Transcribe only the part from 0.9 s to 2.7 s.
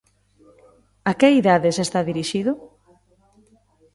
A que idades está dirixido?